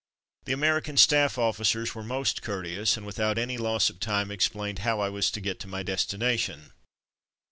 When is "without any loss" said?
3.05-3.87